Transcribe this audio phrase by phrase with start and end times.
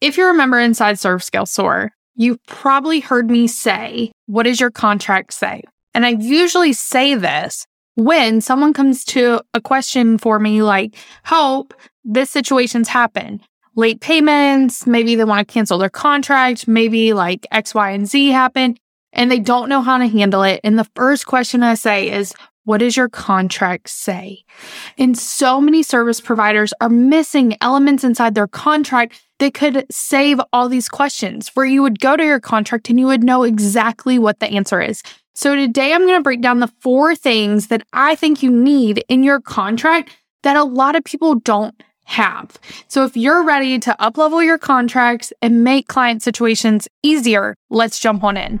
[0.00, 4.70] If you remember inside Serve Scale Soar, you've probably heard me say, What does your
[4.70, 5.62] contract say?
[5.92, 7.66] And I usually say this
[7.96, 11.74] when someone comes to a question for me like, Hope,
[12.04, 13.40] this situation's happened.
[13.74, 18.28] Late payments, maybe they want to cancel their contract, maybe like X, Y, and Z
[18.28, 18.76] happen,
[19.12, 20.60] and they don't know how to handle it.
[20.62, 22.32] And the first question I say is,
[22.68, 24.44] what does your contract say?
[24.98, 30.68] And so many service providers are missing elements inside their contract that could save all
[30.68, 34.40] these questions where you would go to your contract and you would know exactly what
[34.40, 35.02] the answer is.
[35.34, 39.02] So today I'm going to break down the four things that I think you need
[39.08, 40.10] in your contract
[40.42, 42.58] that a lot of people don't have.
[42.88, 48.22] So if you're ready to uplevel your contracts and make client situations easier, let's jump
[48.24, 48.60] on in.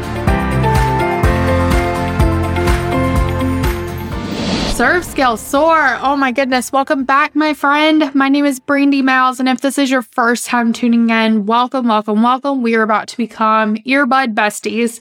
[4.81, 5.99] Serve Scale Soar.
[6.01, 6.71] Oh my goodness.
[6.71, 8.09] Welcome back, my friend.
[8.15, 9.39] My name is Brandy Miles.
[9.39, 12.63] And if this is your first time tuning in, welcome, welcome, welcome.
[12.63, 14.99] We are about to become earbud besties.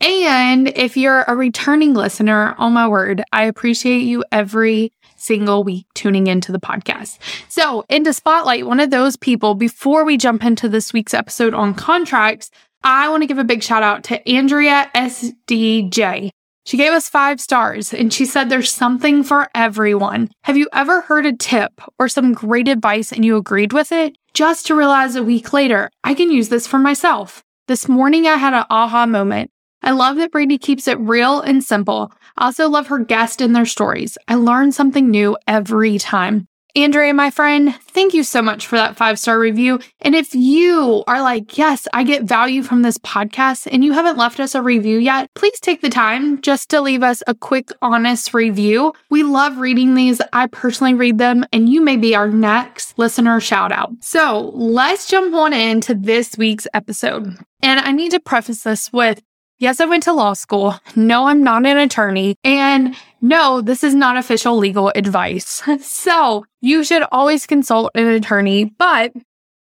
[0.00, 5.86] And if you're a returning listener, oh my word, I appreciate you every single week
[5.94, 7.18] tuning into the podcast.
[7.48, 11.74] So, into Spotlight, one of those people, before we jump into this week's episode on
[11.74, 12.50] contracts,
[12.82, 16.32] I want to give a big shout out to Andrea SDJ.
[16.70, 20.30] She gave us five stars and she said there's something for everyone.
[20.44, 24.16] Have you ever heard a tip or some great advice and you agreed with it?
[24.34, 27.42] Just to realize a week later, I can use this for myself.
[27.66, 29.50] This morning I had an aha moment.
[29.82, 32.12] I love that Brandy keeps it real and simple.
[32.36, 34.16] I also love her guests and their stories.
[34.28, 36.46] I learn something new every time.
[36.76, 39.80] Andrea, my friend, thank you so much for that five star review.
[40.00, 44.18] And if you are like, yes, I get value from this podcast and you haven't
[44.18, 47.70] left us a review yet, please take the time just to leave us a quick,
[47.82, 48.92] honest review.
[49.10, 50.20] We love reading these.
[50.32, 53.92] I personally read them, and you may be our next listener shout out.
[54.00, 57.36] So let's jump on into this week's episode.
[57.62, 59.20] And I need to preface this with
[59.60, 60.74] Yes, I went to law school.
[60.96, 62.34] No, I'm not an attorney.
[62.42, 65.62] And no, this is not official legal advice.
[65.80, 69.12] So you should always consult an attorney, but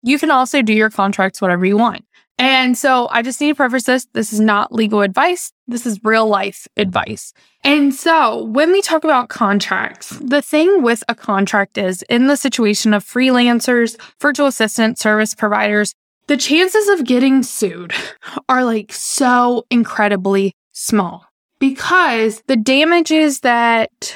[0.02, 2.04] you can also do your contracts whatever you want.
[2.38, 4.06] And so I just need to preface this.
[4.12, 5.52] This is not legal advice.
[5.66, 7.32] This is real life advice.
[7.64, 12.36] And so when we talk about contracts, the thing with a contract is in the
[12.36, 15.94] situation of freelancers, virtual assistant service providers,
[16.28, 17.92] the chances of getting sued
[18.48, 21.27] are like so incredibly small
[21.58, 24.14] because the damages that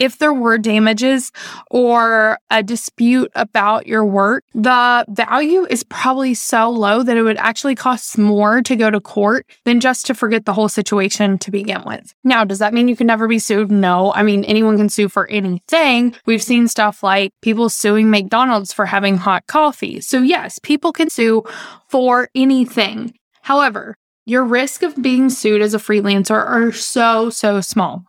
[0.00, 1.30] if there were damages
[1.70, 7.36] or a dispute about your work, the value is probably so low that it would
[7.36, 11.50] actually cost more to go to court than just to forget the whole situation to
[11.50, 12.14] begin with.
[12.24, 13.70] Now, does that mean you can never be sued?
[13.70, 14.12] No.
[14.14, 16.16] I mean, anyone can sue for anything.
[16.24, 20.00] We've seen stuff like people suing McDonald's for having hot coffee.
[20.00, 21.44] So, yes, people can sue
[21.88, 23.12] for anything.
[23.42, 28.04] However, your risk of being sued as a freelancer are so, so small.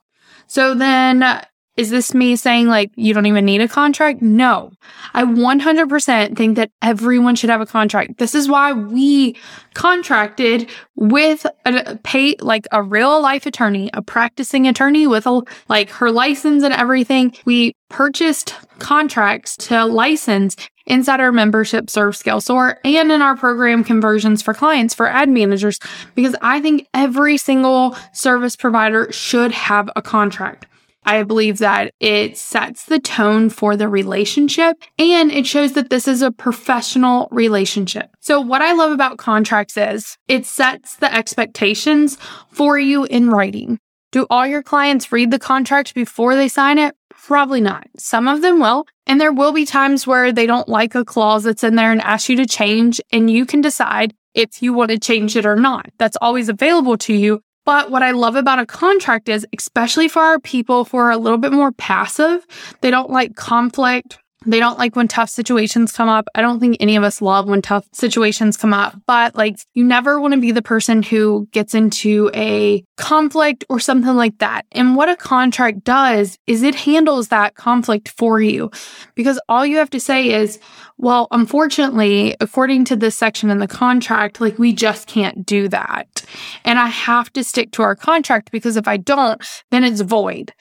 [0.48, 1.42] So then
[1.78, 4.22] is this me saying like you don't even need a contract?
[4.22, 4.72] No.
[5.14, 8.18] I 100% think that everyone should have a contract.
[8.18, 9.38] This is why we
[9.74, 15.90] contracted with a pay like a real life attorney, a practicing attorney with a, like
[15.92, 17.34] her license and everything.
[17.46, 20.56] We purchased contracts to license
[20.88, 25.30] inside our membership serve scale soar and in our program conversions for clients for ad
[25.30, 25.80] managers
[26.16, 30.66] because I think every single service provider should have a contract.
[31.04, 36.08] I believe that it sets the tone for the relationship and it shows that this
[36.08, 38.12] is a professional relationship.
[38.20, 42.18] So what I love about contracts is it sets the expectations
[42.50, 43.80] for you in writing.
[44.12, 46.96] Do all your clients read the contract before they sign it?
[47.10, 47.88] Probably not.
[47.98, 48.86] Some of them will.
[49.06, 52.02] And there will be times where they don't like a clause that's in there and
[52.02, 55.56] ask you to change, and you can decide if you want to change it or
[55.56, 55.90] not.
[55.98, 57.42] That's always available to you.
[57.66, 61.18] But what I love about a contract is, especially for our people who are a
[61.18, 62.46] little bit more passive,
[62.82, 64.18] they don't like conflict.
[64.46, 66.28] They don't like when tough situations come up.
[66.34, 69.84] I don't think any of us love when tough situations come up, but like you
[69.84, 74.66] never want to be the person who gets into a conflict or something like that.
[74.72, 78.72] And what a contract does is it handles that conflict for you
[79.14, 80.60] because all you have to say is,
[80.98, 86.24] well, unfortunately, according to this section in the contract, like we just can't do that.
[86.64, 90.54] And I have to stick to our contract because if I don't, then it's void.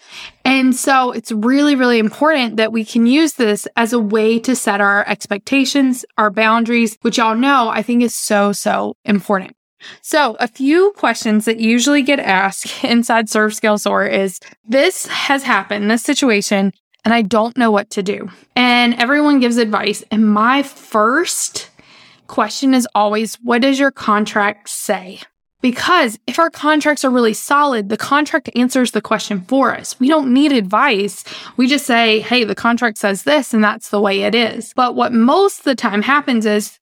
[0.44, 4.56] And so it's really, really important that we can use this as a way to
[4.56, 9.54] set our expectations, our boundaries, which y'all know I think is so, so important.
[10.02, 14.38] So, a few questions that usually get asked inside Serve Scale Soar is
[14.68, 16.72] this has happened, this situation,
[17.04, 18.28] and I don't know what to do.
[18.54, 20.04] And everyone gives advice.
[20.10, 21.70] And my first
[22.26, 25.20] question is always, what does your contract say?
[25.60, 29.98] Because if our contracts are really solid, the contract answers the question for us.
[30.00, 31.24] We don't need advice.
[31.56, 34.72] We just say, hey, the contract says this, and that's the way it is.
[34.74, 36.78] But what most of the time happens is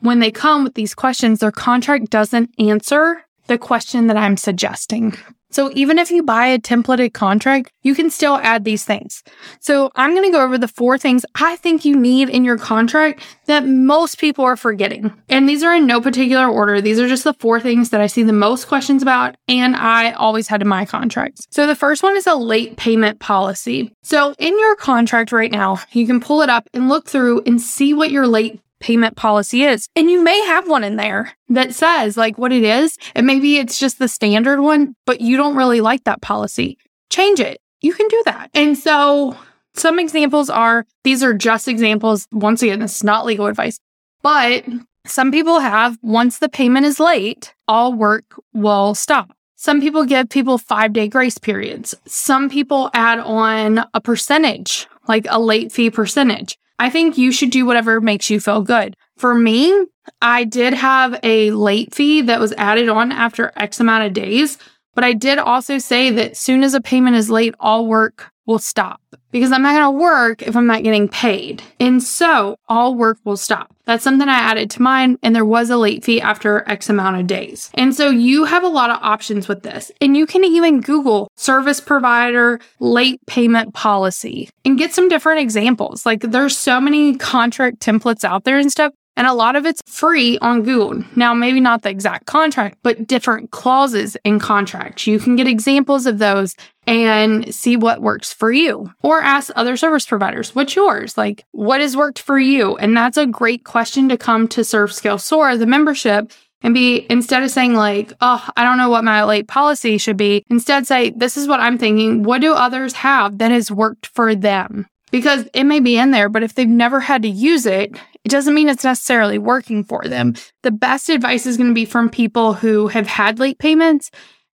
[0.00, 5.14] when they come with these questions, their contract doesn't answer the question that I'm suggesting.
[5.50, 9.22] So even if you buy a templated contract, you can still add these things.
[9.60, 12.58] So I'm going to go over the four things I think you need in your
[12.58, 15.12] contract that most people are forgetting.
[15.28, 16.80] And these are in no particular order.
[16.80, 20.12] These are just the four things that I see the most questions about and I
[20.12, 21.46] always had in my contracts.
[21.50, 23.92] So the first one is a late payment policy.
[24.02, 27.60] So in your contract right now, you can pull it up and look through and
[27.60, 29.88] see what your late payment policy is.
[29.96, 32.96] And you may have one in there that says like what it is.
[33.14, 36.78] And maybe it's just the standard one, but you don't really like that policy.
[37.10, 37.60] Change it.
[37.80, 38.50] You can do that.
[38.54, 39.36] And so
[39.74, 42.26] some examples are these are just examples.
[42.32, 43.78] Once again, this is not legal advice,
[44.22, 44.64] but
[45.06, 49.32] some people have once the payment is late, all work will stop.
[49.56, 51.94] Some people give people five day grace periods.
[52.06, 56.58] Some people add on a percentage, like a late fee percentage.
[56.78, 58.96] I think you should do whatever makes you feel good.
[59.16, 59.86] For me,
[60.22, 64.58] I did have a late fee that was added on after X amount of days,
[64.94, 68.58] but I did also say that soon as a payment is late, all work will
[68.58, 71.62] stop because I'm not going to work if I'm not getting paid.
[71.78, 73.74] And so all work will stop.
[73.88, 75.18] That's something I added to mine.
[75.22, 77.70] And there was a late fee after X amount of days.
[77.72, 79.90] And so you have a lot of options with this.
[80.02, 86.04] And you can even Google service provider late payment policy and get some different examples.
[86.04, 88.92] Like there's so many contract templates out there and stuff.
[89.18, 91.02] And a lot of it's free on Google.
[91.16, 95.08] Now, maybe not the exact contract, but different clauses in contracts.
[95.08, 96.54] You can get examples of those
[96.86, 101.18] and see what works for you or ask other service providers, what's yours?
[101.18, 102.76] Like, what has worked for you?
[102.76, 106.30] And that's a great question to come to Serve Scale Soar, the membership,
[106.62, 110.16] and be instead of saying like, oh, I don't know what my late policy should
[110.16, 112.22] be, instead say, this is what I'm thinking.
[112.22, 114.86] What do others have that has worked for them?
[115.10, 118.30] Because it may be in there, but if they've never had to use it, it
[118.30, 120.34] doesn't mean it's necessarily working for them.
[120.62, 124.10] The best advice is going to be from people who have had late payments.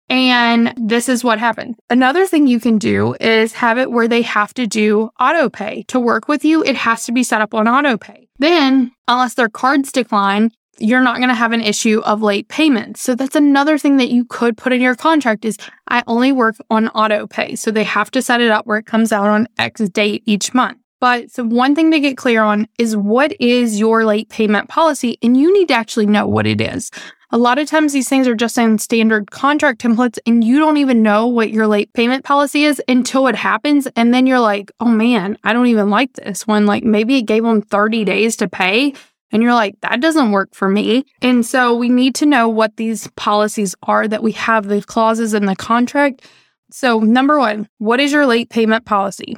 [0.09, 1.76] And this is what happened.
[1.88, 5.85] Another thing you can do is have it where they have to do auto pay
[5.85, 6.62] to work with you.
[6.62, 8.29] It has to be set up on auto pay.
[8.38, 13.00] Then, unless their cards decline, you're not going to have an issue of late payments.
[13.00, 15.56] So that's another thing that you could put in your contract is
[15.88, 17.55] I only work on auto pay.
[17.56, 20.53] So they have to set it up where it comes out on X date each
[20.53, 20.81] month.
[21.02, 25.19] But so one thing to get clear on is what is your late payment policy?
[25.20, 26.93] And you need to actually know what it is.
[27.32, 30.76] A lot of times these things are just in standard contract templates and you don't
[30.76, 33.88] even know what your late payment policy is until it happens.
[33.96, 37.22] And then you're like, oh man, I don't even like this when like maybe it
[37.22, 38.94] gave them 30 days to pay.
[39.32, 41.04] And you're like, that doesn't work for me.
[41.20, 45.34] And so we need to know what these policies are that we have the clauses
[45.34, 46.25] in the contract.
[46.70, 49.35] So number one, what is your late payment policy?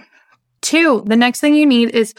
[0.64, 2.14] Two, the next thing you need is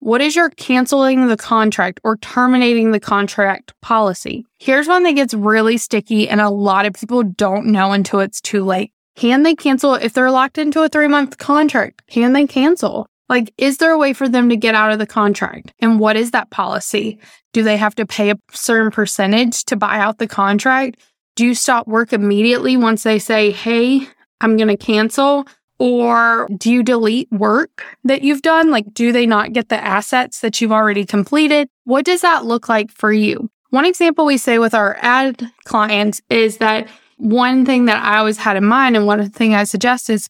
[0.00, 4.44] what is your canceling the contract or terminating the contract policy?
[4.58, 8.42] Here's one that gets really sticky and a lot of people don't know until it's
[8.42, 8.92] too late.
[9.16, 12.02] Can they cancel if they're locked into a three month contract?
[12.06, 13.06] Can they cancel?
[13.30, 15.72] Like, is there a way for them to get out of the contract?
[15.80, 17.18] And what is that policy?
[17.54, 21.00] Do they have to pay a certain percentage to buy out the contract?
[21.34, 24.06] Do you stop work immediately once they say, hey,
[24.42, 25.46] I'm going to cancel?
[25.78, 28.70] Or do you delete work that you've done?
[28.70, 31.68] Like, do they not get the assets that you've already completed?
[31.84, 33.50] What does that look like for you?
[33.70, 38.38] One example we say with our ad clients is that one thing that I always
[38.38, 40.28] had in mind, and one thing I suggest is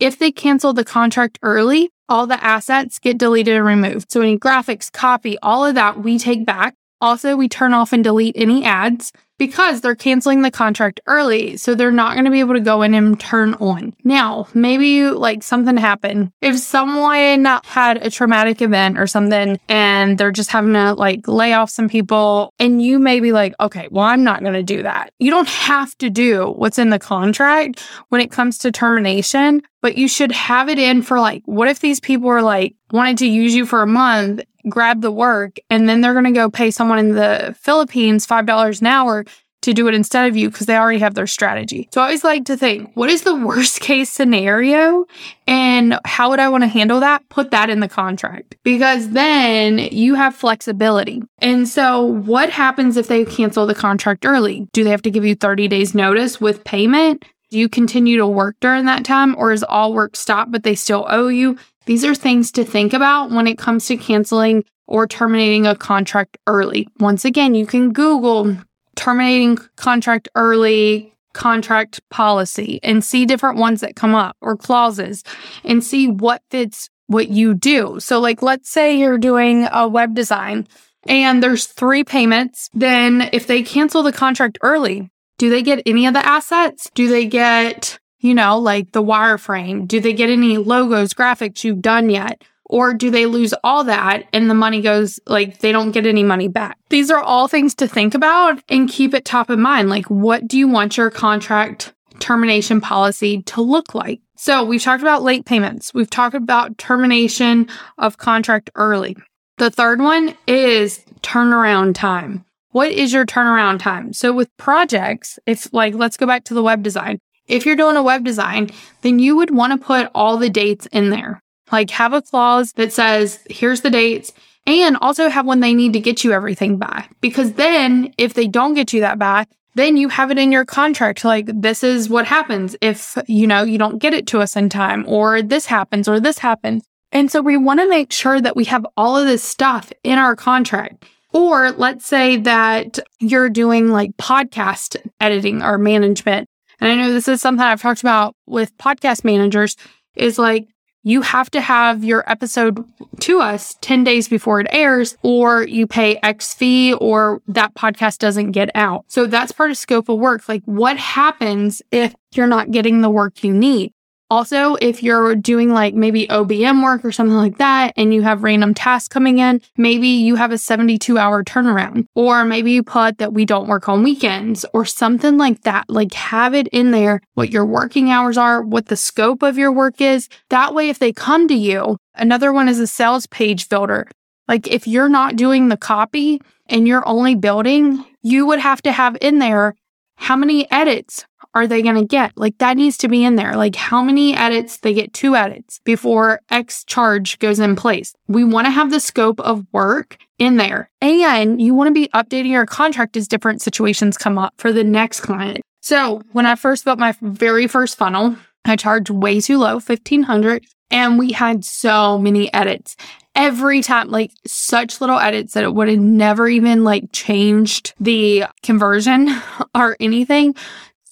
[0.00, 4.10] if they cancel the contract early, all the assets get deleted and removed.
[4.10, 6.74] So any graphics, copy, all of that we take back.
[7.00, 9.12] Also, we turn off and delete any ads.
[9.38, 11.56] Because they're canceling the contract early.
[11.56, 13.94] So they're not going to be able to go in and turn on.
[14.04, 16.32] Now, maybe like something happened.
[16.40, 21.52] If someone had a traumatic event or something and they're just having to like lay
[21.52, 24.82] off some people and you may be like, okay, well, I'm not going to do
[24.82, 25.12] that.
[25.18, 29.96] You don't have to do what's in the contract when it comes to termination, but
[29.96, 33.26] you should have it in for like, what if these people are like wanted to
[33.26, 36.70] use you for a month grab the work and then they're going to go pay
[36.70, 39.24] someone in the Philippines $5 an hour
[39.62, 41.88] to do it instead of you because they already have their strategy.
[41.92, 45.06] So I always like to think, what is the worst case scenario
[45.46, 47.28] and how would I want to handle that?
[47.28, 51.22] Put that in the contract because then you have flexibility.
[51.38, 54.68] And so what happens if they cancel the contract early?
[54.72, 57.24] Do they have to give you 30 days notice with payment?
[57.50, 60.74] Do you continue to work during that time or is all work stopped but they
[60.74, 61.58] still owe you?
[61.86, 66.36] These are things to think about when it comes to canceling or terminating a contract
[66.46, 66.88] early.
[66.98, 68.56] Once again, you can Google
[68.98, 75.22] terminating contract early contract policy and see different ones that come up or clauses
[75.64, 78.00] and see what fits what you do.
[78.00, 80.66] So, like, let's say you're doing a web design
[81.06, 82.68] and there's three payments.
[82.74, 86.90] Then, if they cancel the contract early, do they get any of the assets?
[86.94, 89.86] Do they get you know, like the wireframe?
[89.86, 92.42] Do they get any logos, graphics you've done yet?
[92.68, 96.22] Or do they lose all that and the money goes like they don't get any
[96.22, 96.78] money back?
[96.90, 99.88] These are all things to think about and keep it top of mind.
[99.88, 104.20] Like, what do you want your contract termination policy to look like?
[104.36, 109.16] So, we've talked about late payments, we've talked about termination of contract early.
[109.56, 112.44] The third one is turnaround time.
[112.70, 114.12] What is your turnaround time?
[114.12, 117.18] So, with projects, if like, let's go back to the web design.
[117.48, 118.70] If you're doing a web design,
[119.00, 121.40] then you would want to put all the dates in there.
[121.70, 124.32] Like have a clause that says, here's the dates,
[124.66, 127.06] and also have when they need to get you everything by.
[127.20, 130.64] Because then if they don't get you that by, then you have it in your
[130.64, 131.24] contract.
[131.24, 134.68] Like this is what happens if, you know, you don't get it to us in
[134.68, 136.84] time or this happens or this happens.
[137.12, 140.18] And so we want to make sure that we have all of this stuff in
[140.18, 141.04] our contract.
[141.32, 146.48] Or let's say that you're doing like podcast editing or management
[146.80, 149.76] and I know this is something I've talked about with podcast managers
[150.14, 150.68] is like
[151.08, 152.84] you have to have your episode
[153.20, 158.18] to us 10 days before it airs, or you pay X fee, or that podcast
[158.18, 159.06] doesn't get out.
[159.08, 160.46] So that's part of scope of work.
[160.50, 163.94] Like, what happens if you're not getting the work you need?
[164.30, 168.42] Also, if you're doing like maybe OBM work or something like that, and you have
[168.42, 173.18] random tasks coming in, maybe you have a 72 hour turnaround, or maybe you put
[173.18, 175.88] that we don't work on weekends or something like that.
[175.88, 179.72] Like have it in there, what your working hours are, what the scope of your
[179.72, 180.28] work is.
[180.50, 184.08] That way, if they come to you, another one is a sales page builder.
[184.46, 188.92] Like if you're not doing the copy and you're only building, you would have to
[188.92, 189.74] have in there
[190.16, 192.32] how many edits are they going to get?
[192.36, 193.54] Like that needs to be in there.
[193.56, 194.78] Like how many edits?
[194.78, 198.14] They get two edits before X charge goes in place.
[198.26, 200.90] We want to have the scope of work in there.
[201.00, 204.84] And you want to be updating your contract as different situations come up for the
[204.84, 205.60] next client.
[205.80, 210.64] So when I first built my very first funnel, I charged way too low, 1500
[210.90, 212.96] and we had so many edits
[213.34, 218.44] every time, like such little edits that it would have never even like changed the
[218.62, 219.28] conversion
[219.74, 220.54] or anything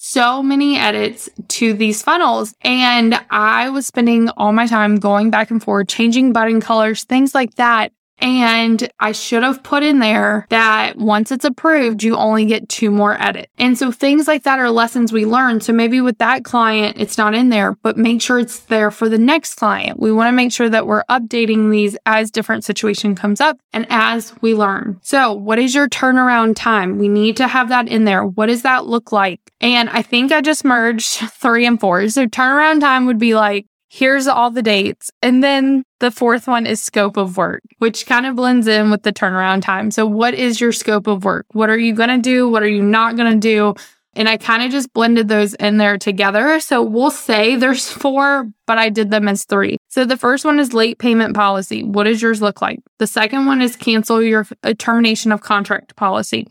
[0.07, 2.55] so many edits to these funnels.
[2.63, 7.35] And I was spending all my time going back and forth, changing button colors, things
[7.35, 7.93] like that.
[8.19, 12.91] And I should have put in there that once it's approved, you only get two
[12.91, 13.53] more edits.
[13.59, 15.61] And so things like that are lessons we learn.
[15.61, 19.09] So maybe with that client, it's not in there, but make sure it's there for
[19.09, 20.01] the next client.
[20.01, 23.87] We want to make sure that we're updating these as different situation comes up and
[23.91, 24.99] as we learn.
[25.03, 26.99] So what is your turnaround time?
[26.99, 28.25] We need to have that in there.
[28.25, 29.41] What does that look like?
[29.61, 32.09] And I think I just merged three and four.
[32.09, 35.11] So turnaround time would be like here's all the dates.
[35.23, 39.03] And then the fourth one is scope of work, which kind of blends in with
[39.03, 39.91] the turnaround time.
[39.91, 41.47] So, what is your scope of work?
[41.53, 42.49] What are you going to do?
[42.49, 43.75] What are you not going to do?
[44.15, 46.59] And I kind of just blended those in there together.
[46.59, 49.77] So we'll say there's four, but I did them as three.
[49.89, 51.83] So the first one is late payment policy.
[51.83, 52.81] What does yours look like?
[52.99, 54.47] The second one is cancel your
[54.79, 56.49] termination of contract policy.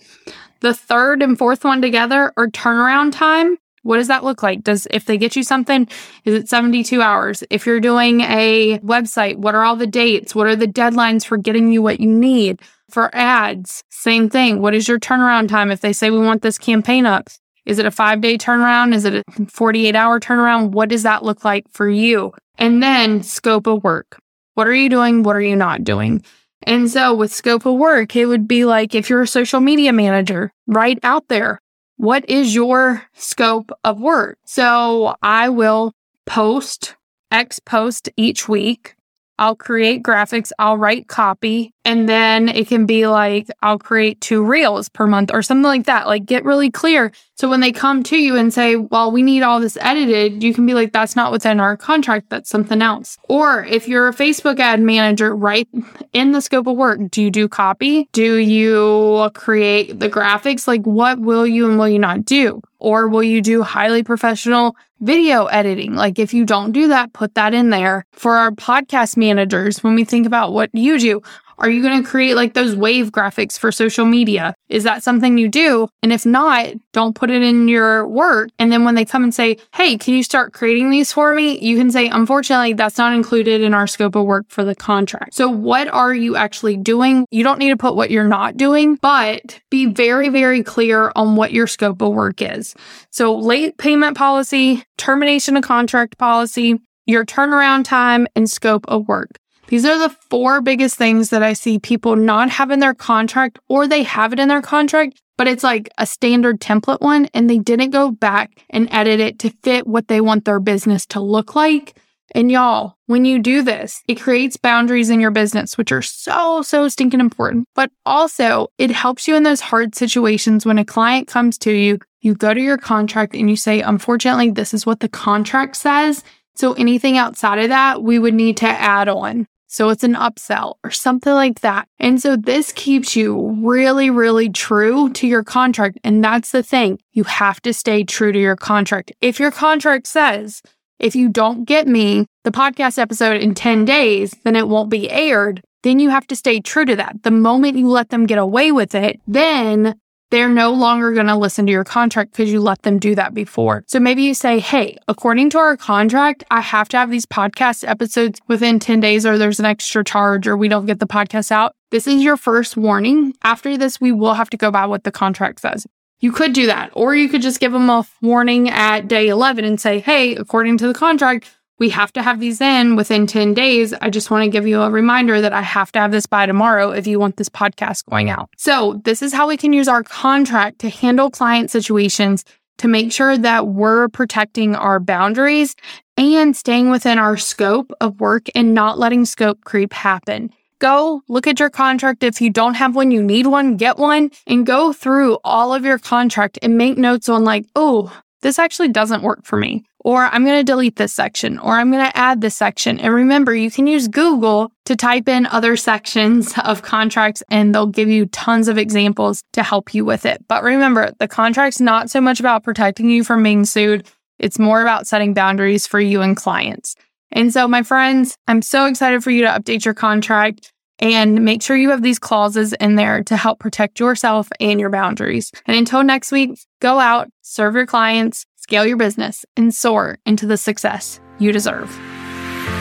[0.59, 4.63] The third and fourth one together are turnaround time what does that look like?
[4.63, 5.87] Does if they get you something,
[6.23, 7.43] is it 72 hours?
[7.51, 10.33] If you're doing a website, what are all the dates?
[10.33, 12.61] What are the deadlines for getting you what you need?
[12.89, 14.59] For ads, same thing.
[14.59, 17.29] What is your turnaround time if they say we want this campaign up?
[17.65, 18.95] Is it a 5-day turnaround?
[18.95, 20.71] Is it a 48-hour turnaround?
[20.71, 22.33] What does that look like for you?
[22.57, 24.17] And then scope of work.
[24.55, 25.21] What are you doing?
[25.21, 26.23] What are you not doing?
[26.63, 29.93] And so with scope of work, it would be like if you're a social media
[29.93, 31.59] manager, right out there,
[31.97, 34.37] what is your scope of work?
[34.45, 35.93] So I will
[36.25, 36.95] post
[37.31, 38.95] X post each week.
[39.37, 44.43] I'll create graphics, I'll write copy, and then it can be like, I'll create two
[44.43, 46.07] reels per month or something like that.
[46.07, 47.11] Like, get really clear.
[47.35, 50.53] So when they come to you and say, well, we need all this edited, you
[50.53, 52.29] can be like, that's not within our contract.
[52.29, 53.17] That's something else.
[53.27, 55.67] Or if you're a Facebook ad manager, right
[56.13, 58.07] in the scope of work, do you do copy?
[58.13, 60.67] Do you create the graphics?
[60.67, 62.61] Like, what will you and will you not do?
[62.85, 65.95] Or will you do highly professional video editing?
[65.95, 68.05] Like, if you don't do that, put that in there.
[68.11, 71.23] For our podcast managers, when we think about what you do,
[71.57, 74.55] are you going to create like those wave graphics for social media?
[74.69, 75.87] Is that something you do?
[76.01, 78.49] And if not, don't put it in your work.
[78.59, 81.59] And then when they come and say, Hey, can you start creating these for me?
[81.59, 85.33] You can say, unfortunately, that's not included in our scope of work for the contract.
[85.33, 87.25] So what are you actually doing?
[87.31, 91.35] You don't need to put what you're not doing, but be very, very clear on
[91.35, 92.75] what your scope of work is.
[93.11, 99.37] So late payment policy, termination of contract policy, your turnaround time and scope of work.
[99.67, 103.59] These are the four biggest things that I see people not have in their contract
[103.67, 107.49] or they have it in their contract, but it's like a standard template one and
[107.49, 111.19] they didn't go back and edit it to fit what they want their business to
[111.19, 111.97] look like.
[112.33, 116.61] And y'all, when you do this, it creates boundaries in your business, which are so,
[116.61, 117.67] so stinking important.
[117.75, 121.99] But also, it helps you in those hard situations when a client comes to you,
[122.21, 126.23] you go to your contract and you say, unfortunately, this is what the contract says.
[126.55, 129.47] So anything outside of that, we would need to add on.
[129.67, 131.87] So it's an upsell or something like that.
[131.99, 135.99] And so this keeps you really, really true to your contract.
[136.03, 136.99] And that's the thing.
[137.11, 139.11] You have to stay true to your contract.
[139.21, 140.61] If your contract says,
[140.99, 145.09] if you don't get me the podcast episode in 10 days, then it won't be
[145.09, 145.61] aired.
[145.83, 147.23] Then you have to stay true to that.
[147.23, 149.99] The moment you let them get away with it, then
[150.31, 153.33] they're no longer going to listen to your contract because you let them do that
[153.33, 153.83] before.
[153.87, 157.87] So maybe you say, Hey, according to our contract, I have to have these podcast
[157.87, 161.51] episodes within 10 days or there's an extra charge or we don't get the podcast
[161.51, 161.73] out.
[161.91, 163.33] This is your first warning.
[163.43, 165.85] After this, we will have to go by what the contract says.
[166.19, 169.63] You could do that, or you could just give them a warning at day 11
[169.65, 173.53] and say, Hey, according to the contract, we have to have these in within 10
[173.53, 173.93] days.
[173.93, 176.45] I just want to give you a reminder that I have to have this by
[176.45, 178.49] tomorrow if you want this podcast going out.
[178.57, 182.45] So, this is how we can use our contract to handle client situations
[182.77, 185.75] to make sure that we're protecting our boundaries
[186.17, 190.51] and staying within our scope of work and not letting scope creep happen.
[190.79, 192.23] Go look at your contract.
[192.23, 195.85] If you don't have one, you need one, get one and go through all of
[195.85, 199.85] your contract and make notes on like, oh, this actually doesn't work for me.
[200.05, 202.99] Or I'm going to delete this section, or I'm going to add this section.
[202.99, 207.87] And remember, you can use Google to type in other sections of contracts and they'll
[207.87, 210.45] give you tons of examples to help you with it.
[210.47, 214.07] But remember, the contract's not so much about protecting you from being sued.
[214.37, 216.95] It's more about setting boundaries for you and clients.
[217.31, 221.61] And so, my friends, I'm so excited for you to update your contract and make
[221.61, 225.51] sure you have these clauses in there to help protect yourself and your boundaries.
[225.65, 230.47] And until next week, go out, serve your clients, scale your business, and soar into
[230.47, 231.87] the success you deserve.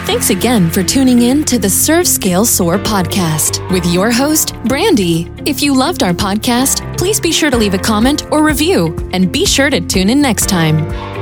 [0.07, 5.31] Thanks again for tuning in to the Serve Scale Soar podcast with your host, Brandy.
[5.44, 9.31] If you loved our podcast, please be sure to leave a comment or review and
[9.31, 11.13] be sure to tune in next time.